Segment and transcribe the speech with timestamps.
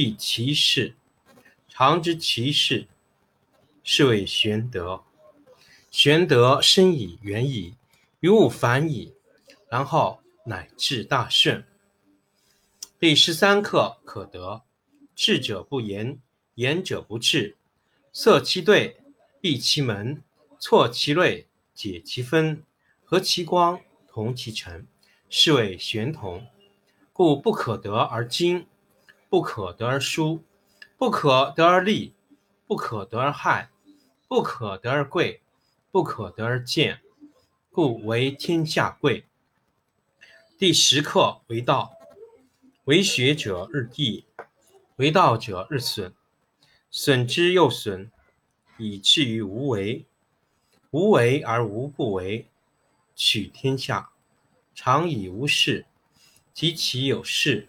[0.00, 0.94] 亦其事，
[1.68, 2.86] 常知其事，
[3.82, 5.02] 是谓玄德。
[5.90, 7.74] 玄德深以，远矣，
[8.20, 9.12] 于物反矣，
[9.68, 11.64] 然后乃至大顺。
[13.00, 14.62] 第十三课可得。
[15.16, 16.20] 智者不言，
[16.54, 17.56] 言者不智。
[18.12, 19.00] 塞其兑，
[19.40, 20.22] 闭其门，
[20.60, 22.62] 错其锐，解其分，
[23.04, 24.86] 和其光，同其尘，
[25.28, 26.46] 是谓玄同。
[27.12, 28.64] 故不可得而精。
[29.28, 30.42] 不可得而疏，
[30.96, 32.14] 不可得而利，
[32.66, 33.70] 不可得而害，
[34.26, 35.42] 不可得而贵，
[35.90, 37.00] 不可得而贱，
[37.70, 39.26] 故为天下贵。
[40.56, 41.92] 第十课为道，
[42.84, 44.24] 为学者日益，
[44.96, 46.12] 为道者日损，
[46.90, 48.10] 损之又损，
[48.78, 50.06] 以至于无为。
[50.90, 52.48] 无为而无不为，
[53.14, 54.08] 取天下
[54.74, 55.84] 常以无事，
[56.54, 57.68] 及其有事。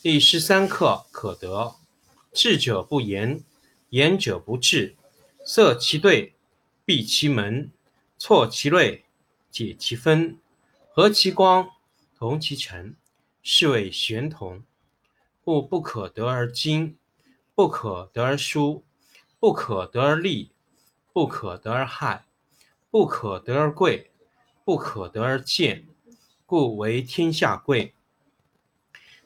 [0.00, 1.74] 第十三课可得。
[2.32, 3.42] 智者不言，
[3.88, 4.94] 言者不智。
[5.44, 6.36] 塞其兑，
[6.84, 7.72] 闭其门，
[8.16, 9.04] 错其锐，
[9.50, 10.38] 解其分，
[10.92, 11.70] 和其光，
[12.16, 12.94] 同其尘，
[13.42, 14.62] 是谓玄同。
[15.42, 16.96] 故不可得而精，
[17.56, 18.84] 不可得而疏，
[19.40, 20.52] 不可得而利，
[21.12, 22.24] 不可得而害，
[22.88, 24.12] 不可得而贵，
[24.64, 25.88] 不可得而贱，
[26.46, 27.94] 故为天下贵。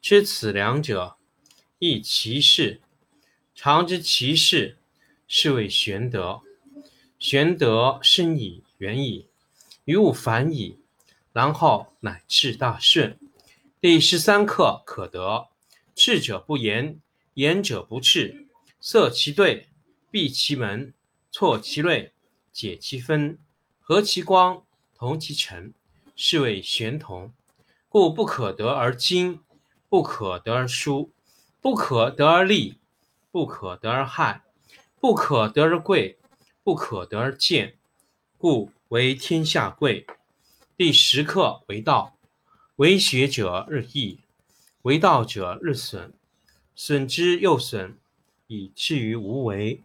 [0.00, 1.16] 知此两者，
[1.78, 2.80] 亦其事。
[3.54, 4.78] 常知其事，
[5.26, 6.42] 是谓玄德。
[7.18, 9.26] 玄德深矣，远矣，
[9.84, 10.78] 于物反矣，
[11.32, 13.18] 然后乃至大顺。
[13.80, 15.48] 第十三课可得。
[15.94, 17.00] 智者不言，
[17.34, 18.46] 言者不智。
[18.80, 19.66] 塞其兑，
[20.12, 20.94] 闭其门，
[21.32, 22.12] 错其锐，
[22.52, 23.36] 解其分，
[23.80, 24.62] 和其光，
[24.94, 25.74] 同其尘，
[26.14, 27.32] 是谓玄同。
[27.88, 29.40] 故不可得而精。
[29.88, 31.12] 不可得而疏，
[31.62, 32.78] 不可得而利，
[33.30, 34.42] 不可得而害，
[35.00, 36.18] 不可得而贵，
[36.62, 37.78] 不可得而贱，
[38.36, 40.06] 故为天下贵。
[40.76, 42.18] 第十课为道，
[42.76, 44.20] 为学者日益，
[44.82, 46.12] 为道者日损，
[46.74, 47.96] 损之又损，
[48.46, 49.82] 以至于无为。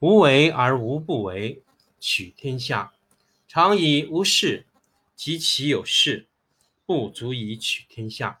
[0.00, 1.62] 无为而无不为，
[2.00, 2.92] 取天下
[3.46, 4.66] 常以无事，
[5.14, 6.26] 及其有事，
[6.84, 8.40] 不足以取天下。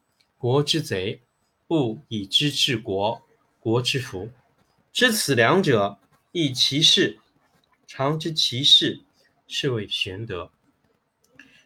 [0.41, 1.19] 国之贼；
[1.67, 3.21] 不以知治国，
[3.59, 4.31] 国之福。
[4.91, 5.99] 知此两者，
[6.31, 7.19] 亦其事。
[7.85, 9.01] 常知其事，
[9.47, 10.49] 是谓玄德。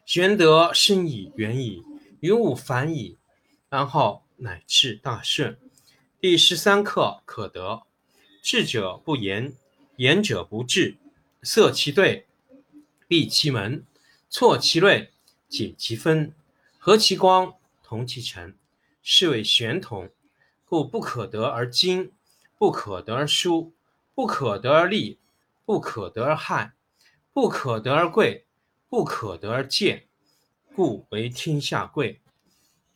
[0.06, 1.84] 玄德深矣，远矣，
[2.20, 3.18] 于物反矣，
[3.70, 5.58] 然后乃至大顺。
[6.20, 7.84] 第十三课可得。
[8.42, 9.54] 智者不言，
[9.96, 10.98] 言者不智。
[11.42, 12.28] 塞其兑，
[13.08, 13.86] 闭其门，
[14.30, 15.14] 错其锐，
[15.48, 16.34] 解其分，
[16.78, 18.54] 和其光，同其尘，
[19.08, 20.10] 是谓玄同。
[20.66, 22.12] 故不可得而精。
[22.58, 23.76] 不可得而疏，
[24.14, 25.20] 不可得而利，
[25.66, 26.74] 不可得而害，
[27.34, 28.48] 不可得而贵，
[28.88, 30.08] 不可得而贱，
[30.74, 32.22] 故为天下贵。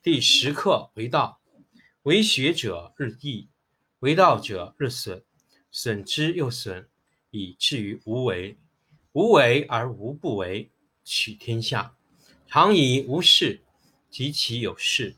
[0.02, 1.42] 第十课为道，
[2.04, 3.50] 为学者日益，
[4.00, 5.26] 为道者日损，
[5.70, 6.88] 损之又损，
[7.32, 8.58] 以至于无为。
[9.12, 10.72] 无为而无不为，
[11.04, 11.94] 取天下
[12.48, 13.62] 常以无事，
[14.10, 15.18] 及其有事，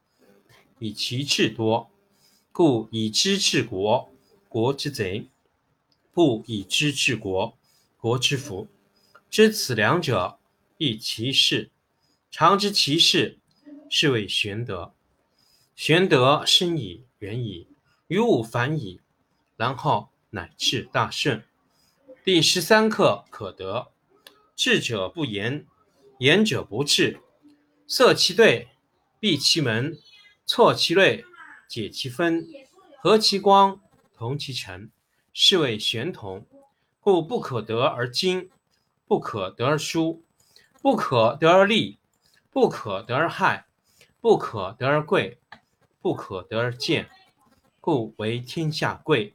[0.81, 1.91] 以其智多。
[2.51, 4.11] 故以知治国，
[4.49, 5.29] 国之贼。
[6.11, 7.55] 不以知治国，
[7.97, 8.67] 国之福。
[9.29, 10.39] 知此两者，
[10.77, 11.69] 亦其事。
[12.31, 13.37] 常知其事，
[13.91, 14.95] 是谓玄德。
[15.75, 17.67] 玄德深矣，远矣，
[18.07, 19.01] 于物反矣，
[19.55, 21.43] 然后乃至大顺。
[22.25, 23.91] 第十三课可得。
[24.55, 25.67] 智者不言，
[26.17, 27.19] 言者不智。
[27.87, 28.69] 塞其兑，
[29.19, 29.97] 闭其门，
[30.53, 31.23] 挫其锐，
[31.69, 32.45] 解其分，
[32.97, 33.79] 和其光，
[34.13, 34.91] 同其尘。
[35.31, 36.45] 是谓玄同，
[36.99, 38.49] 故不可得而精，
[39.07, 40.25] 不可得而疏，
[40.81, 41.99] 不可得而利，
[42.51, 43.65] 不可得而害，
[44.19, 45.39] 不可得而贵，
[46.01, 47.09] 不可得而贱，
[47.79, 49.33] 故为天下贵。